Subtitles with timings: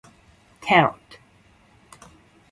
[0.61, 1.19] タロット